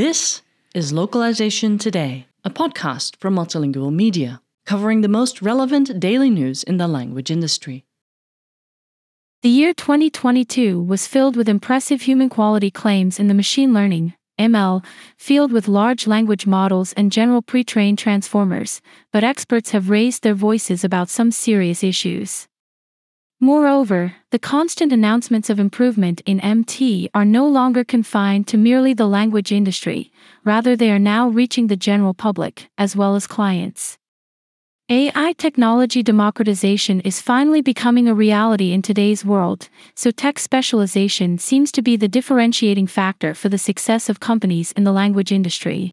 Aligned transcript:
This 0.00 0.40
is 0.74 0.94
Localization 0.94 1.76
Today, 1.76 2.26
a 2.42 2.48
podcast 2.48 3.16
from 3.16 3.34
Multilingual 3.34 3.92
Media, 3.92 4.40
covering 4.64 5.02
the 5.02 5.08
most 5.08 5.42
relevant 5.42 6.00
daily 6.00 6.30
news 6.30 6.62
in 6.62 6.78
the 6.78 6.88
language 6.88 7.30
industry. 7.30 7.84
The 9.42 9.50
year 9.50 9.74
2022 9.74 10.80
was 10.80 11.06
filled 11.06 11.36
with 11.36 11.50
impressive 11.50 12.00
human 12.00 12.30
quality 12.30 12.70
claims 12.70 13.20
in 13.20 13.28
the 13.28 13.34
machine 13.34 13.74
learning 13.74 14.14
ML 14.38 14.82
field 15.18 15.52
with 15.52 15.68
large 15.68 16.06
language 16.06 16.46
models 16.46 16.94
and 16.94 17.12
general 17.12 17.42
pre-trained 17.42 17.98
transformers, 17.98 18.80
but 19.12 19.22
experts 19.22 19.72
have 19.72 19.90
raised 19.90 20.22
their 20.22 20.32
voices 20.32 20.82
about 20.82 21.10
some 21.10 21.30
serious 21.30 21.84
issues. 21.84 22.48
Moreover, 23.42 24.16
the 24.32 24.38
constant 24.38 24.92
announcements 24.92 25.48
of 25.48 25.58
improvement 25.58 26.20
in 26.26 26.40
MT 26.40 27.08
are 27.14 27.24
no 27.24 27.48
longer 27.48 27.84
confined 27.84 28.46
to 28.48 28.58
merely 28.58 28.92
the 28.92 29.06
language 29.06 29.50
industry, 29.50 30.12
rather, 30.44 30.76
they 30.76 30.90
are 30.90 30.98
now 30.98 31.26
reaching 31.26 31.68
the 31.68 31.76
general 31.76 32.12
public, 32.12 32.68
as 32.76 32.94
well 32.94 33.16
as 33.16 33.26
clients. 33.26 33.96
AI 34.90 35.32
technology 35.38 36.02
democratization 36.02 37.00
is 37.00 37.22
finally 37.22 37.62
becoming 37.62 38.08
a 38.08 38.14
reality 38.14 38.72
in 38.72 38.82
today's 38.82 39.24
world, 39.24 39.70
so 39.94 40.10
tech 40.10 40.38
specialization 40.38 41.38
seems 41.38 41.72
to 41.72 41.80
be 41.80 41.96
the 41.96 42.08
differentiating 42.08 42.88
factor 42.88 43.32
for 43.32 43.48
the 43.48 43.56
success 43.56 44.10
of 44.10 44.20
companies 44.20 44.72
in 44.72 44.84
the 44.84 44.92
language 44.92 45.32
industry. 45.32 45.92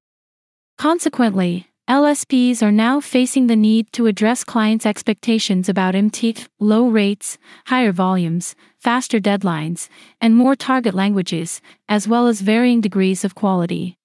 Consequently, 0.77 1.69
LSPs 1.89 2.61
are 2.61 2.71
now 2.71 2.99
facing 2.99 3.47
the 3.47 3.55
need 3.55 3.93
to 3.93 4.07
address 4.07 4.43
clients' 4.43 4.85
expectations 4.85 5.69
about 5.69 5.95
MT, 5.95 6.35
low 6.59 6.89
rates, 6.89 7.37
higher 7.67 7.93
volumes, 7.93 8.55
faster 8.77 9.21
deadlines, 9.21 9.87
and 10.19 10.35
more 10.35 10.53
target 10.53 10.93
languages, 10.93 11.61
as 11.87 12.05
well 12.05 12.27
as 12.27 12.41
varying 12.41 12.81
degrees 12.81 13.23
of 13.23 13.35
quality. 13.35 13.97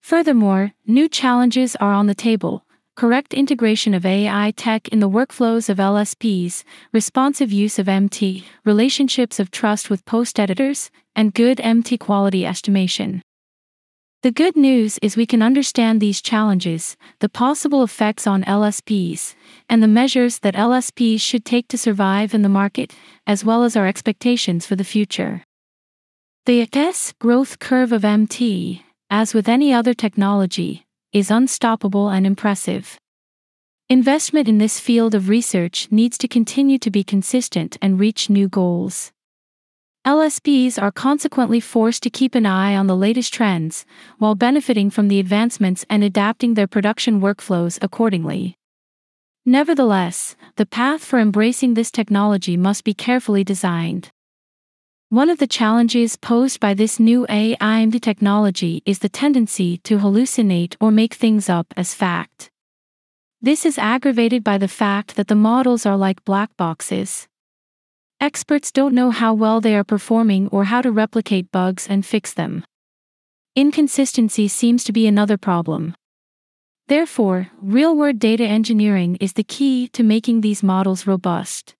Furthermore, 0.00 0.74
new 0.86 1.08
challenges 1.08 1.74
are 1.76 1.92
on 1.92 2.06
the 2.06 2.14
table 2.14 2.64
correct 2.94 3.34
integration 3.34 3.94
of 3.94 4.06
AI 4.06 4.52
tech 4.52 4.86
in 4.88 5.00
the 5.00 5.10
workflows 5.10 5.68
of 5.68 5.78
LSPs, 5.78 6.62
responsive 6.92 7.50
use 7.50 7.78
of 7.80 7.88
MT, 7.88 8.44
relationships 8.64 9.40
of 9.40 9.50
trust 9.50 9.90
with 9.90 10.04
post 10.04 10.38
editors, 10.38 10.90
and 11.16 11.34
good 11.34 11.58
MT 11.60 11.98
quality 11.98 12.46
estimation. 12.46 13.22
The 14.22 14.30
good 14.30 14.56
news 14.56 14.98
is 15.02 15.16
we 15.16 15.26
can 15.26 15.42
understand 15.42 16.00
these 16.00 16.22
challenges, 16.22 16.96
the 17.18 17.28
possible 17.28 17.82
effects 17.82 18.24
on 18.24 18.44
LSPs, 18.44 19.34
and 19.68 19.82
the 19.82 19.88
measures 19.88 20.38
that 20.40 20.54
LSPs 20.54 21.20
should 21.20 21.44
take 21.44 21.66
to 21.68 21.76
survive 21.76 22.32
in 22.32 22.42
the 22.42 22.48
market, 22.48 22.94
as 23.26 23.44
well 23.44 23.64
as 23.64 23.74
our 23.74 23.88
expectations 23.88 24.64
for 24.64 24.76
the 24.76 24.84
future. 24.84 25.42
The 26.46 26.68
S 26.72 27.12
growth 27.18 27.58
curve 27.58 27.90
of 27.90 28.04
MT, 28.04 28.84
as 29.10 29.34
with 29.34 29.48
any 29.48 29.72
other 29.72 29.92
technology, 29.92 30.86
is 31.12 31.28
unstoppable 31.28 32.08
and 32.08 32.24
impressive. 32.24 33.00
Investment 33.88 34.46
in 34.46 34.58
this 34.58 34.78
field 34.78 35.16
of 35.16 35.28
research 35.28 35.88
needs 35.90 36.16
to 36.18 36.28
continue 36.28 36.78
to 36.78 36.92
be 36.92 37.02
consistent 37.02 37.76
and 37.82 37.98
reach 37.98 38.30
new 38.30 38.48
goals. 38.48 39.10
LSPs 40.04 40.82
are 40.82 40.90
consequently 40.90 41.60
forced 41.60 42.02
to 42.02 42.10
keep 42.10 42.34
an 42.34 42.44
eye 42.44 42.74
on 42.74 42.88
the 42.88 42.96
latest 42.96 43.32
trends, 43.32 43.86
while 44.18 44.34
benefiting 44.34 44.90
from 44.90 45.06
the 45.06 45.20
advancements 45.20 45.84
and 45.88 46.02
adapting 46.02 46.54
their 46.54 46.66
production 46.66 47.20
workflows 47.20 47.78
accordingly. 47.80 48.56
Nevertheless, 49.46 50.34
the 50.56 50.66
path 50.66 51.04
for 51.04 51.20
embracing 51.20 51.74
this 51.74 51.92
technology 51.92 52.56
must 52.56 52.82
be 52.82 52.94
carefully 52.94 53.44
designed. 53.44 54.10
One 55.08 55.30
of 55.30 55.38
the 55.38 55.46
challenges 55.46 56.16
posed 56.16 56.58
by 56.58 56.74
this 56.74 56.98
new 56.98 57.24
AI 57.28 57.82
MT 57.82 58.00
technology 58.00 58.82
is 58.84 58.98
the 59.00 59.08
tendency 59.08 59.76
to 59.84 59.98
hallucinate 59.98 60.74
or 60.80 60.90
make 60.90 61.14
things 61.14 61.48
up 61.48 61.72
as 61.76 61.94
fact. 61.94 62.50
This 63.40 63.64
is 63.64 63.78
aggravated 63.78 64.42
by 64.42 64.58
the 64.58 64.66
fact 64.66 65.14
that 65.14 65.28
the 65.28 65.36
models 65.36 65.86
are 65.86 65.96
like 65.96 66.24
black 66.24 66.56
boxes. 66.56 67.28
Experts 68.22 68.70
don't 68.70 68.94
know 68.94 69.10
how 69.10 69.34
well 69.34 69.60
they 69.60 69.74
are 69.74 69.82
performing 69.82 70.46
or 70.52 70.66
how 70.66 70.80
to 70.80 70.92
replicate 70.92 71.50
bugs 71.50 71.88
and 71.88 72.06
fix 72.06 72.32
them. 72.32 72.64
Inconsistency 73.56 74.46
seems 74.46 74.84
to 74.84 74.92
be 74.92 75.08
another 75.08 75.36
problem. 75.36 75.96
Therefore, 76.86 77.48
real 77.60 77.96
world 77.96 78.20
data 78.20 78.44
engineering 78.44 79.16
is 79.16 79.32
the 79.32 79.42
key 79.42 79.88
to 79.88 80.04
making 80.04 80.40
these 80.40 80.62
models 80.62 81.04
robust. 81.04 81.74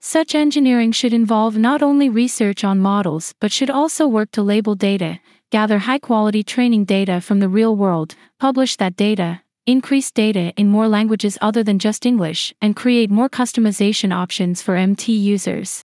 Such 0.00 0.34
engineering 0.34 0.90
should 0.90 1.12
involve 1.12 1.56
not 1.56 1.84
only 1.84 2.08
research 2.08 2.64
on 2.64 2.80
models 2.80 3.32
but 3.38 3.52
should 3.52 3.70
also 3.70 4.08
work 4.08 4.32
to 4.32 4.42
label 4.42 4.74
data, 4.74 5.20
gather 5.52 5.78
high 5.78 6.00
quality 6.00 6.42
training 6.42 6.84
data 6.84 7.20
from 7.20 7.38
the 7.38 7.48
real 7.48 7.76
world, 7.76 8.16
publish 8.40 8.74
that 8.78 8.96
data, 8.96 9.42
increase 9.66 10.10
data 10.10 10.52
in 10.56 10.68
more 10.68 10.88
languages 10.88 11.38
other 11.40 11.62
than 11.62 11.78
just 11.78 12.04
English, 12.04 12.54
and 12.60 12.76
create 12.76 13.10
more 13.10 13.28
customization 13.28 14.12
options 14.14 14.60
for 14.60 14.76
MT 14.76 15.12
users. 15.12 15.82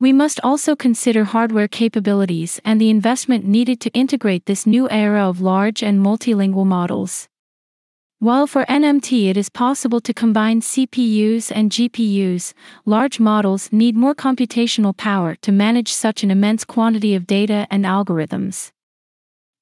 We 0.00 0.12
must 0.12 0.40
also 0.42 0.74
consider 0.74 1.22
hardware 1.22 1.68
capabilities 1.68 2.60
and 2.64 2.80
the 2.80 2.90
investment 2.90 3.44
needed 3.44 3.80
to 3.82 3.90
integrate 3.90 4.46
this 4.46 4.66
new 4.66 4.90
era 4.90 5.28
of 5.28 5.40
large 5.40 5.80
and 5.80 6.04
multilingual 6.04 6.66
models. 6.66 7.28
While 8.18 8.46
for 8.46 8.64
NMT 8.66 9.30
it 9.30 9.36
is 9.36 9.48
possible 9.48 10.00
to 10.00 10.12
combine 10.12 10.60
CPUs 10.60 11.52
and 11.54 11.70
GPUs, 11.70 12.52
large 12.84 13.20
models 13.20 13.72
need 13.72 13.96
more 13.96 14.14
computational 14.14 14.96
power 14.96 15.34
to 15.42 15.52
manage 15.52 15.92
such 15.92 16.22
an 16.22 16.30
immense 16.30 16.64
quantity 16.64 17.14
of 17.14 17.26
data 17.26 17.66
and 17.70 17.84
algorithms. 17.84 18.72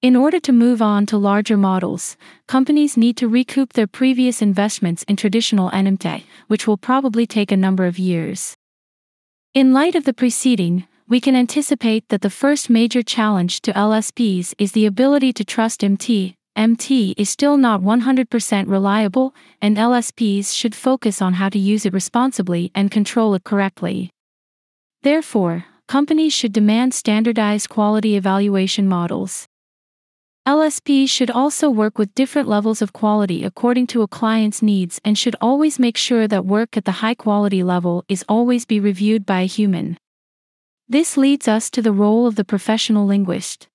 In 0.02 0.16
order 0.16 0.40
to 0.40 0.52
move 0.52 0.80
on 0.80 1.04
to 1.06 1.18
larger 1.18 1.58
models, 1.58 2.16
companies 2.48 2.96
need 2.96 3.18
to 3.18 3.28
recoup 3.28 3.74
their 3.74 3.86
previous 3.86 4.40
investments 4.40 5.02
in 5.02 5.16
traditional 5.16 5.70
NMT, 5.72 6.22
which 6.46 6.66
will 6.66 6.78
probably 6.78 7.26
take 7.26 7.52
a 7.52 7.56
number 7.56 7.84
of 7.84 7.98
years. 7.98 8.56
In 9.52 9.74
light 9.74 9.94
of 9.94 10.04
the 10.04 10.14
preceding, 10.14 10.86
we 11.06 11.20
can 11.20 11.36
anticipate 11.36 12.08
that 12.08 12.22
the 12.22 12.30
first 12.30 12.70
major 12.70 13.02
challenge 13.02 13.60
to 13.60 13.74
LSPs 13.74 14.54
is 14.56 14.72
the 14.72 14.86
ability 14.86 15.34
to 15.34 15.44
trust 15.44 15.84
MT. 15.84 16.34
MT 16.56 17.14
is 17.18 17.28
still 17.28 17.58
not 17.58 17.82
100% 17.82 18.70
reliable, 18.70 19.34
and 19.60 19.76
LSPs 19.76 20.56
should 20.56 20.74
focus 20.74 21.20
on 21.20 21.34
how 21.34 21.50
to 21.50 21.58
use 21.58 21.84
it 21.84 21.92
responsibly 21.92 22.72
and 22.74 22.90
control 22.90 23.34
it 23.34 23.44
correctly. 23.44 24.08
Therefore, 25.02 25.66
companies 25.88 26.32
should 26.32 26.54
demand 26.54 26.94
standardized 26.94 27.68
quality 27.68 28.16
evaluation 28.16 28.88
models. 28.88 29.46
LSP 30.48 31.06
should 31.08 31.30
also 31.30 31.68
work 31.68 31.98
with 31.98 32.14
different 32.14 32.48
levels 32.48 32.80
of 32.80 32.94
quality 32.94 33.44
according 33.44 33.86
to 33.88 34.00
a 34.00 34.08
client's 34.08 34.62
needs 34.62 34.98
and 35.04 35.18
should 35.18 35.36
always 35.40 35.78
make 35.78 35.98
sure 35.98 36.26
that 36.26 36.46
work 36.46 36.76
at 36.76 36.86
the 36.86 37.00
high 37.02 37.14
quality 37.14 37.62
level 37.62 38.04
is 38.08 38.24
always 38.26 38.64
be 38.64 38.80
reviewed 38.80 39.26
by 39.26 39.42
a 39.42 39.46
human. 39.46 39.98
This 40.88 41.18
leads 41.18 41.46
us 41.46 41.70
to 41.70 41.82
the 41.82 41.92
role 41.92 42.26
of 42.26 42.36
the 42.36 42.44
professional 42.44 43.06
linguist. 43.06 43.68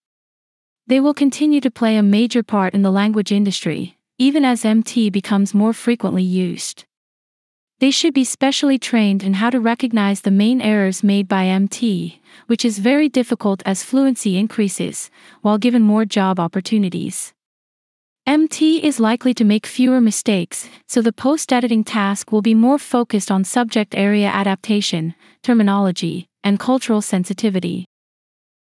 They 0.88 1.00
will 1.00 1.14
continue 1.14 1.62
to 1.62 1.72
play 1.72 1.98
a 1.98 2.04
major 2.04 2.42
part 2.42 2.74
in 2.74 2.82
the 2.82 2.92
language 2.92 3.32
industry, 3.32 3.98
even 4.18 4.44
as 4.44 4.66
MT 4.66 5.12
becomes 5.12 5.54
more 5.54 5.72
frequently 5.72 6.24
used. 6.24 6.86
They 7.86 7.92
should 7.92 8.16
be 8.16 8.24
specially 8.24 8.80
trained 8.80 9.22
in 9.22 9.36
how 9.36 9.52
to 9.52 9.60
recognize 9.60 10.22
the 10.22 10.32
main 10.32 10.60
errors 10.60 11.04
made 11.04 11.28
by 11.28 11.46
MT, 11.46 12.20
which 12.48 12.66
is 12.66 12.80
very 12.80 13.08
difficult 13.08 13.62
as 13.64 13.84
fluency 13.84 14.40
increases, 14.40 15.12
while 15.44 15.60
given 15.60 15.84
more 15.84 16.04
job 16.04 16.40
opportunities. 16.40 17.32
MT 18.26 18.84
is 18.84 19.00
likely 19.00 19.36
to 19.36 19.46
make 19.46 19.68
fewer 19.68 20.02
mistakes, 20.02 20.68
so 20.88 21.00
the 21.00 21.14
post 21.14 21.54
editing 21.54 21.84
task 21.84 22.32
will 22.32 22.42
be 22.42 22.56
more 22.56 22.80
focused 22.80 23.30
on 23.30 23.44
subject 23.44 23.94
area 23.94 24.30
adaptation, 24.30 25.14
terminology, 25.44 26.26
and 26.44 26.60
cultural 26.60 27.04
sensitivity. 27.04 27.86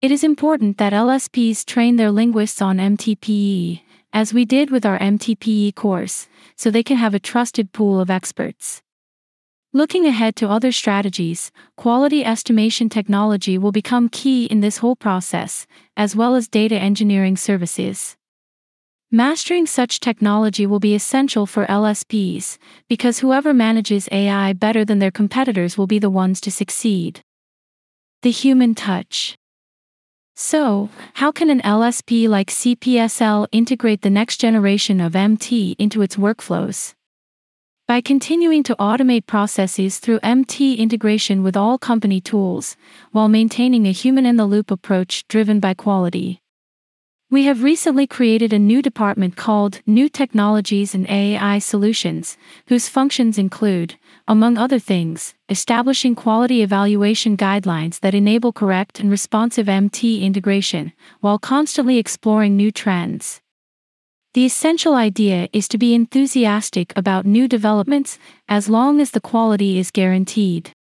It 0.00 0.10
is 0.10 0.24
important 0.24 0.78
that 0.78 0.92
LSPs 0.92 1.64
train 1.64 1.94
their 1.94 2.10
linguists 2.10 2.60
on 2.60 2.78
MTPE, 2.78 3.82
as 4.12 4.34
we 4.34 4.44
did 4.44 4.72
with 4.72 4.84
our 4.84 4.98
MTPE 4.98 5.76
course, 5.76 6.26
so 6.56 6.72
they 6.72 6.82
can 6.82 6.96
have 6.96 7.14
a 7.14 7.20
trusted 7.20 7.70
pool 7.70 8.00
of 8.00 8.10
experts. 8.10 8.81
Looking 9.74 10.04
ahead 10.04 10.36
to 10.36 10.50
other 10.50 10.70
strategies, 10.70 11.50
quality 11.78 12.22
estimation 12.22 12.90
technology 12.90 13.56
will 13.56 13.72
become 13.72 14.10
key 14.10 14.44
in 14.44 14.60
this 14.60 14.78
whole 14.78 14.96
process, 14.96 15.66
as 15.96 16.14
well 16.14 16.34
as 16.34 16.46
data 16.46 16.76
engineering 16.76 17.38
services. 17.38 18.14
Mastering 19.10 19.64
such 19.64 19.98
technology 19.98 20.66
will 20.66 20.78
be 20.78 20.94
essential 20.94 21.46
for 21.46 21.64
LSPs, 21.64 22.58
because 22.86 23.20
whoever 23.20 23.54
manages 23.54 24.10
AI 24.12 24.52
better 24.52 24.84
than 24.84 24.98
their 24.98 25.10
competitors 25.10 25.78
will 25.78 25.86
be 25.86 25.98
the 25.98 26.10
ones 26.10 26.38
to 26.42 26.50
succeed. 26.50 27.22
The 28.20 28.30
human 28.30 28.74
touch. 28.74 29.38
So, 30.36 30.90
how 31.14 31.32
can 31.32 31.48
an 31.48 31.62
LSP 31.62 32.28
like 32.28 32.48
CPSL 32.48 33.46
integrate 33.52 34.02
the 34.02 34.10
next 34.10 34.36
generation 34.36 35.00
of 35.00 35.16
MT 35.16 35.76
into 35.78 36.02
its 36.02 36.16
workflows? 36.16 36.92
By 37.88 38.00
continuing 38.00 38.62
to 38.62 38.76
automate 38.76 39.26
processes 39.26 39.98
through 39.98 40.20
MT 40.22 40.76
integration 40.76 41.42
with 41.42 41.56
all 41.56 41.78
company 41.78 42.20
tools, 42.20 42.76
while 43.10 43.28
maintaining 43.28 43.86
a 43.86 43.92
human 43.92 44.24
in 44.24 44.36
the 44.36 44.46
loop 44.46 44.70
approach 44.70 45.26
driven 45.26 45.58
by 45.58 45.74
quality. 45.74 46.40
We 47.28 47.44
have 47.44 47.62
recently 47.62 48.06
created 48.06 48.52
a 48.52 48.58
new 48.58 48.82
department 48.82 49.36
called 49.36 49.80
New 49.84 50.08
Technologies 50.08 50.94
and 50.94 51.10
AI 51.10 51.58
Solutions, 51.58 52.38
whose 52.68 52.88
functions 52.88 53.36
include, 53.36 53.96
among 54.28 54.56
other 54.56 54.78
things, 54.78 55.34
establishing 55.48 56.14
quality 56.14 56.62
evaluation 56.62 57.36
guidelines 57.36 58.00
that 58.00 58.14
enable 58.14 58.52
correct 58.52 59.00
and 59.00 59.10
responsive 59.10 59.68
MT 59.68 60.24
integration, 60.24 60.92
while 61.20 61.38
constantly 61.38 61.98
exploring 61.98 62.56
new 62.56 62.70
trends. 62.70 63.42
The 64.34 64.46
essential 64.46 64.94
idea 64.94 65.50
is 65.52 65.68
to 65.68 65.76
be 65.76 65.92
enthusiastic 65.92 66.94
about 66.96 67.26
new 67.26 67.46
developments 67.46 68.18
as 68.48 68.66
long 68.66 68.98
as 68.98 69.10
the 69.10 69.20
quality 69.20 69.78
is 69.78 69.90
guaranteed. 69.90 70.72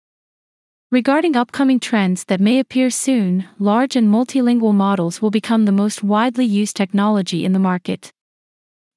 Regarding 0.93 1.35
upcoming 1.35 1.81
trends 1.81 2.23
that 2.27 2.41
may 2.41 2.61
appear 2.61 2.91
soon, 2.91 3.49
large 3.59 3.97
and 3.97 4.09
multilingual 4.09 4.73
models 4.73 5.21
will 5.21 5.33
become 5.33 5.65
the 5.65 5.73
most 5.73 6.05
widely 6.05 6.45
used 6.45 6.77
technology 6.77 7.45
in 7.45 7.53
the 7.53 7.59
market. 7.59 8.13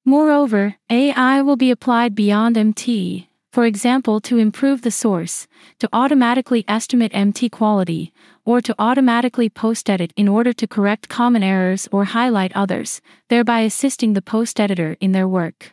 Moreover, 0.04 0.76
AI 0.88 1.42
will 1.42 1.56
be 1.56 1.72
applied 1.72 2.14
beyond 2.14 2.56
MT, 2.56 3.28
for 3.50 3.64
example, 3.64 4.20
to 4.20 4.38
improve 4.38 4.82
the 4.82 4.90
source, 4.92 5.48
to 5.80 5.88
automatically 5.92 6.64
estimate 6.68 7.10
MT 7.12 7.48
quality, 7.48 8.12
or 8.44 8.60
to 8.60 8.74
automatically 8.78 9.48
post 9.48 9.88
edit 9.88 10.12
in 10.16 10.28
order 10.28 10.52
to 10.52 10.66
correct 10.66 11.08
common 11.08 11.42
errors 11.42 11.88
or 11.90 12.04
highlight 12.04 12.52
others, 12.54 13.00
thereby 13.28 13.60
assisting 13.60 14.12
the 14.12 14.22
post 14.22 14.60
editor 14.60 14.96
in 15.00 15.12
their 15.12 15.28
work. 15.28 15.72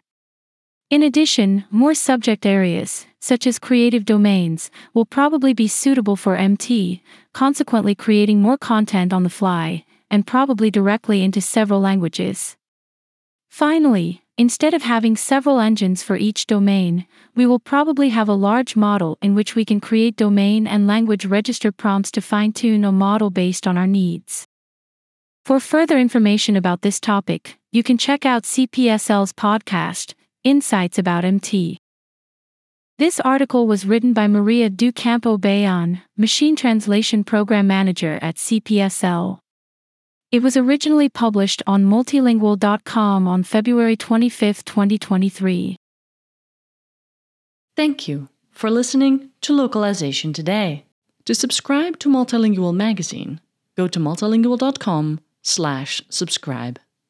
In 0.90 1.04
addition, 1.04 1.64
more 1.72 1.94
subject 1.94 2.46
areas, 2.46 3.06
such 3.20 3.48
as 3.48 3.60
creative 3.60 4.04
domains, 4.04 4.70
will 4.94 5.06
probably 5.06 5.54
be 5.54 5.68
suitable 5.68 6.18
for 6.18 6.36
MT, 6.36 7.02
consequently 7.34 7.96
creating 7.96 8.42
more 8.42 8.58
content 8.58 9.14
on 9.14 9.24
the 9.24 9.30
fly, 9.30 9.86
and 10.10 10.28
probably 10.28 10.70
directly 10.70 11.24
into 11.24 11.40
several 11.40 11.80
languages. 11.80 12.58
Finally, 13.50 14.21
instead 14.38 14.74
of 14.74 14.84
having 14.84 15.16
several 15.16 15.60
engines 15.60 16.04
for 16.04 16.16
each 16.16 16.48
domain, 16.48 17.06
we 17.36 17.46
will 17.46 17.60
probably 17.60 18.10
have 18.10 18.28
a 18.28 18.34
large 18.34 18.76
model 18.76 19.18
in 19.22 19.36
which 19.36 19.56
we 19.56 19.66
can 19.66 19.80
create 19.80 20.16
domain 20.16 20.68
and 20.68 20.88
language 20.88 21.26
register 21.26 21.72
prompts 21.72 22.12
to 22.12 22.22
fine 22.22 22.54
tune 22.54 22.86
a 22.86 22.92
model 22.92 23.30
based 23.30 23.68
on 23.68 23.78
our 23.78 23.88
needs. 23.88 24.48
For 25.46 25.60
further 25.60 25.98
information 25.98 26.56
about 26.56 26.82
this 26.82 27.00
topic, 27.00 27.58
you 27.72 27.84
can 27.84 27.98
check 27.98 28.26
out 28.26 28.44
CPSL's 28.44 29.34
podcast, 29.34 30.14
Insights 30.44 30.98
about 30.98 31.24
MT. 31.24 31.78
This 32.98 33.20
article 33.20 33.66
was 33.66 33.86
written 33.86 34.14
by 34.14 34.28
Maria 34.28 34.70
do 34.70 34.92
Campo 34.92 35.38
Bayon, 35.38 36.02
Machine 36.18 36.56
Translation 36.56 37.24
Program 37.24 37.66
Manager 37.66 38.20
at 38.22 38.36
CPSL. 38.36 39.40
It 40.32 40.42
was 40.42 40.56
originally 40.56 41.10
published 41.10 41.62
on 41.68 41.84
multilingual.com 41.84 43.28
on 43.28 43.44
February 43.44 43.98
25, 43.98 44.64
2023. 44.64 45.76
Thank 47.76 48.08
you 48.08 48.30
for 48.50 48.72
listening 48.72 49.32
to 49.42 49.54
Localization 49.54 50.32
Today. 50.32 50.86
To 51.26 51.36
subscribe 51.36 52.00
to 52.00 52.10
Multilingual 52.10 52.74
magazine, 52.74 53.42
go 53.76 53.90
to 53.90 54.00
multilingual.com/subscribe. 54.00 56.80